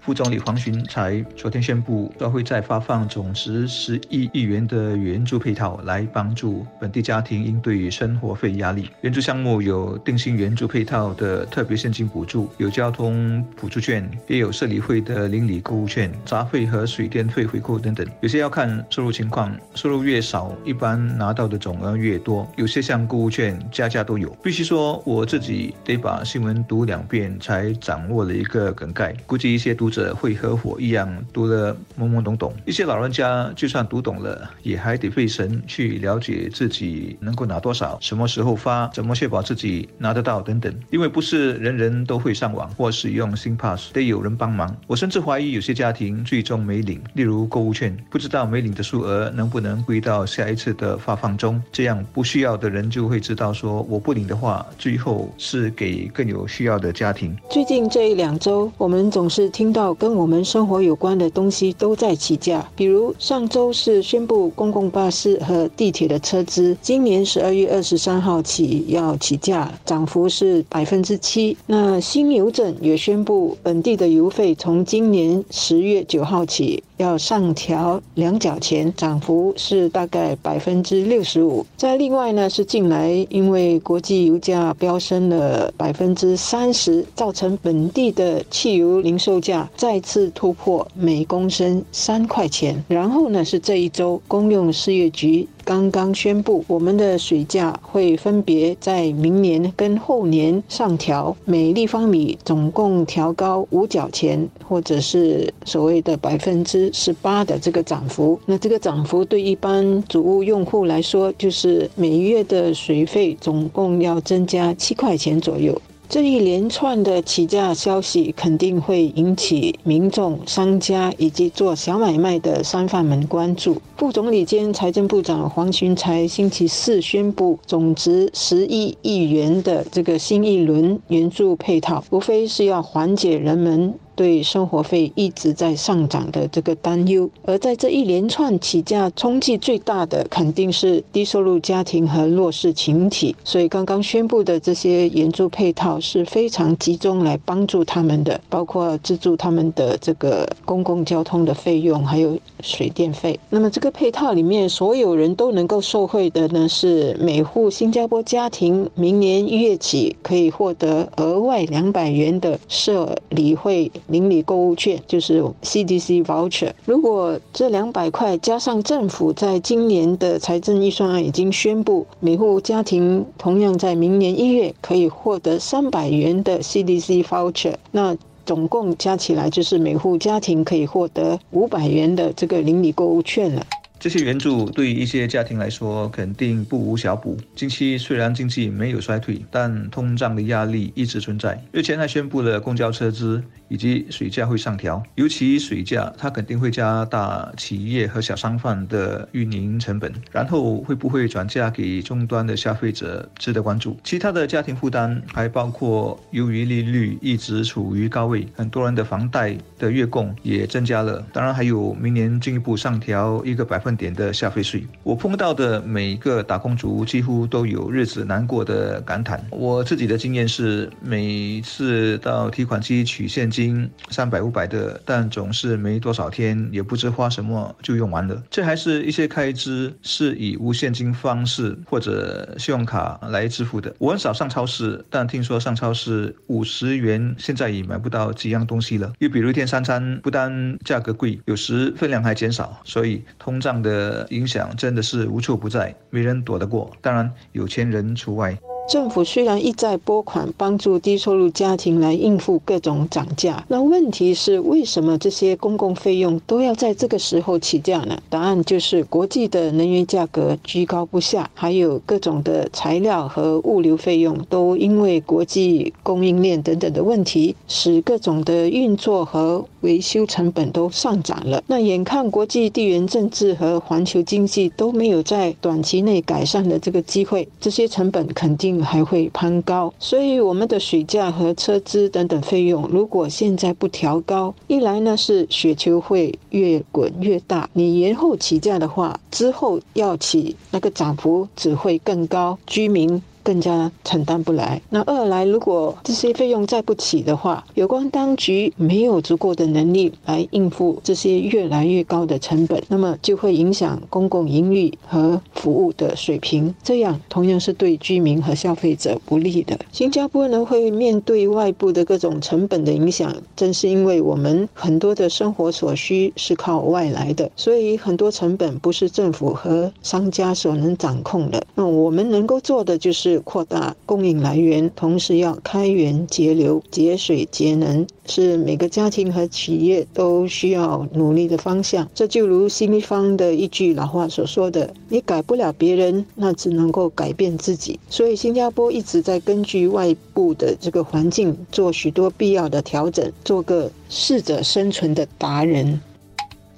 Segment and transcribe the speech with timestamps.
[0.00, 8.88] 副总理黄循才昨天宣布，将会再发放总值十亿亿元的援助配套，来帮助本地家庭应对生活费压力。
[9.02, 18.06] 援助项目有定薪援助配套的特别现金补助，有交通补助券，也有社理会的邻里购物券、杂费和水电费回扣等等。
[18.22, 22.50] 有些要看收入情况，收入越少，一般拿到的总额越多。
[22.56, 24.30] 有些像购物券，家家都有。
[24.42, 29.90] 必须说，我自己得把新闻读两遍才掌握了一个梗概，估计一些读。
[29.90, 40.74] 者会和我一样读得懵懵懂懂，一些老人家就算读懂了，也还得费神去了解自己能够拿多少，什么时候发，怎么确保自己拿得到等等。
[40.90, 44.74] 因为不是人人都会上网或使用 SingPass，得有人帮忙。
[44.86, 57.36] 我甚至怀疑有些家庭最终没领，例如购物券，不知道没领的数额能不能归到下一次的发放中，这样不需要的人就会知道说我不领的话，最后是给更有需要的家庭。
[57.50, 59.79] 最近这一两周，我们总是听到。
[59.94, 71.56] 跟我们生活有关的东西都在起价，比如上周是宣布公共巴士和地铁的车资，今年十二月二十三号起要起价，涨幅是百分之七。
[71.66, 76.82] 那新邮政也宣布本地的邮费从今年十月九号起。
[77.00, 81.64] 要上调两角钱，涨幅是大概百分之六十五。
[81.76, 92.84] 再另外呢，是近来因为国际油价飙升了百分之三十，造成本地的汽油零售价再次突破每公升三块钱。
[92.86, 95.48] 然后呢，是这一周公用事业局。
[95.70, 108.36] 刚刚宣布，我们的水价会分别在明年跟后年上调，每立方米总共调高五角钱，或者是所谓的百分之十八的这个涨幅。
[108.46, 115.80] 那这个涨幅对一般主屋用户来说，就是每月的水费总共要增加七块钱左右。
[116.10, 123.80] 这一连串的起价消息肯定会引起民众、商家以及做小买卖的商贩们关注。
[123.96, 133.94] 副总理兼财政部长黄循才星期四宣布，总值十亿亿元的这个新一轮援助配套，无非是要缓解人们。
[134.20, 143.34] 对生活费一直在上涨的这个担忧，而在这一连串起价冲击最大的，肯定是低收入家庭和弱势群体。
[143.42, 153.40] 所以刚刚宣布的这些援助配套是非常集中来帮助他们的，包括资助他们的这个公共交通的费用，还有水电费。
[153.48, 163.90] 那么这个配套里面，所有人都能够受惠的呢，是每户新加坡家庭明年一月起可以获得额外两百元的社理会。
[164.10, 166.72] 邻里购物券就是 CDC voucher。
[166.84, 183.64] 如果这两百块加上政府在今年的财政预算案已经宣布，每户家庭同样在明年一月可以获得三百元的 CDC voucher，那总共加起来就是每户家庭可以获得五百元的这个邻里购物券了。
[184.00, 187.36] 这些援助对于一些家庭来说肯定不无小补。
[187.54, 191.62] 近期虽然经济没有衰退，但通胀的压力一直存在。
[191.70, 200.10] 日前还宣布了公交车资以及水价会上调，尤其水价，它肯定会加大企业和小商贩的运营成本。
[200.32, 203.98] 然后会不会转嫁给终端的消费者，值得关注。
[204.02, 211.22] 其他的家庭负担还包括，由于利率一直处于高位，很多人的房贷的月供也增加了。
[211.34, 213.89] 当然还有明年进一步上调一个百分。
[213.94, 219.44] 点的消费税，我碰到的每个打工族几乎都有日子难过的感叹。
[219.50, 228.42] 我自己的经验是，每次到提款机取现金三百五百的，但总是没多少天，也不知花什么就用完了。
[228.50, 233.94] 这还是一些开支是以无现金方式或者信用卡来支付的。
[233.98, 239.12] 我很少上超市，但听说上超市五十元现在也买不到几样东西了。
[239.20, 243.79] 又比如一天三餐，不单价格贵，有时分量还减少，所以通胀。
[243.80, 248.56] 的影响真的是无处不在，没人躲得过，当然有钱人除外。
[248.88, 258.20] 政府虽然一再拨款帮助低收入家庭来应付各种涨价，那问题是为什么这些公共费用都要在这个时候起价呢？
[258.28, 271.62] 答案就是国际的能源价格居高不下，还有各种的材料和物流费用都因为国际供应链等等的问题，使各种的运作和维修成本都上涨了。
[271.68, 278.79] 那眼看国际地缘政治和环球经济都没有在短期内改善的这个机会，这些成本肯定。
[278.82, 279.92] 还会攀高。
[279.98, 293.22] 所以我们的水价和车资等等费用，如果现在不调高，一来呢是雪球会越滚越大，你延后起价的话，之后要起那个涨幅只会更高，居民。
[293.50, 294.80] 更加承担不来。
[294.90, 309.76] 那二来，如果这些费用再不起的话，有关当局没有足够的能力来应付这些越来越高的成本，那么就会影响公共盈利和服务的水平，这样同样是对居民和消费者不利的。
[309.90, 321.60] 新加坡呢会面对外部的各种成本的影响，正是因为我们很多的生活所需是靠外来的，所以很多成本不是政府和商家所能掌控的。
[321.74, 323.39] 那我们能够做的就是。
[323.40, 332.08] 扩大供应来源，同时要开源节流、节水节能，是每个家庭和企业都需要努力的方向。
[332.14, 346.00] 这就如西方的一句老话所说的：“你改不了别人，那只能够改变自己。”所以，新加坡一直在根据外部的这个环境做许多必要的调整，做个适者生存的达人。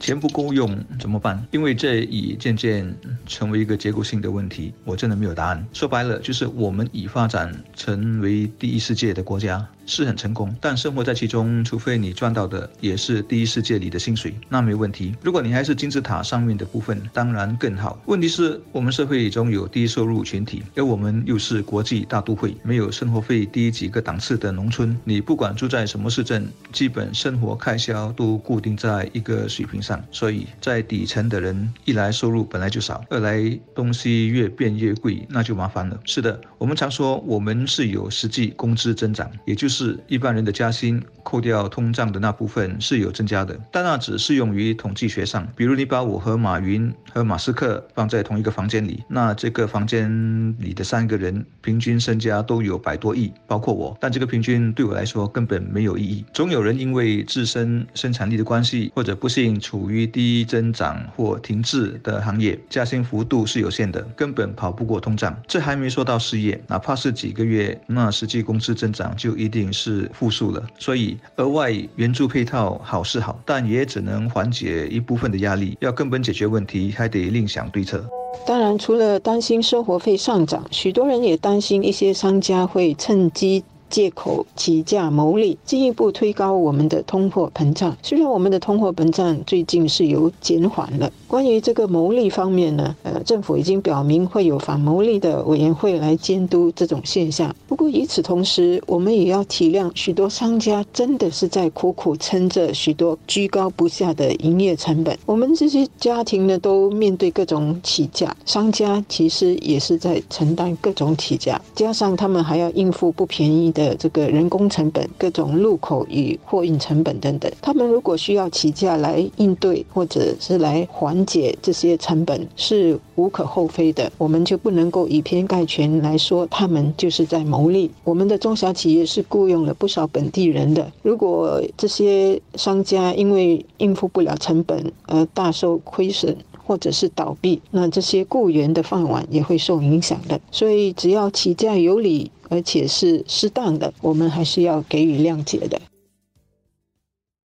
[0.02, 1.40] 钱不够用怎么办？
[1.52, 2.92] 因为这已渐渐
[3.24, 5.64] 成为一个结构性的问题，我真的没有答案。
[5.72, 9.64] 说白了，就是我们已发展成为第一世界的国家。
[9.84, 15.12] 是很成功，但生活在其中，除非你赚到的也是第一世界里的薪水，那没问题。
[15.20, 18.00] 如果你还是金字塔上面的部分，当然更好。
[18.06, 24.96] 问题是，我们社会中有低收入群体，而我们又是国际大都会，没有生活费低几个档次的农村。
[25.02, 29.91] 你不管住在什么市镇，基本生活开销都固定在一个水平上。
[30.10, 35.98] 所以在底层的人，一来收入本来就少，二来东西越变越贵，那就麻烦了。
[36.04, 39.98] 是的，我们常说我们是有实际工资增长，也就是。
[40.08, 45.46] 一般人的加薪扣掉通胀的那部分是有增加的，但那只适用于统计学上。
[45.56, 53.96] 比如你把我和马云和马斯克放在同一个房间里，那这个房间里的三个人平均身家都有百多亿，包括我。
[54.00, 56.24] 但这个平均对我来说根本没有意义。
[56.34, 65.36] 总有人因为自身生产力的关系，或者不幸处于低增长或停滞的行业，加薪幅度是有限的，根本跑不过通胀。
[65.48, 69.62] 这还没说到失业，哪怕是几个月，那实际工资增长就一定。
[69.72, 75.76] 是负数了，所以额外援助配套好是好，但也只能缓解一部分的压力。
[75.80, 78.04] 要根本解决问题，还得另想对策。
[78.46, 83.64] 当然，除了担心生活费上涨，许多人也担心一些商家会趁机。
[83.92, 87.94] 借口起价牟利，进一步推高我们的通货膨胀。
[88.02, 97.54] 虽然我们的通货膨胀最近是有减缓了，关于这个牟利方面呢，呃，政府已经表明会有反牟利的委员会来监督这种现象。
[97.68, 105.14] 不过与此同时，我们也要体谅许多商家真的是在苦苦撑着许多居高不下的营业成本。
[105.26, 113.81] 我们这些家庭呢，都面对各种起价，商家其实也是在承担各种起价，加上他们还要应付不便宜的。
[113.82, 124.10] 的这个人工成本、各种入口与货运成本等等，他们如果需要起价来应对，或者是来缓解这些成本，是无可厚非的。
[124.18, 127.90] 我们就不能够以偏概全来说，他们就是在牟利。
[128.04, 136.36] 我们的中小企业是雇佣了不少本地人的，如果这些商家因为应付不了成本而大受亏损。
[136.64, 140.40] 或者是倒闭，那这些雇员的饭碗也会受影响的。
[140.50, 145.80] 所以，只要起价有理，而且是适当的，我们还是要给予谅解的。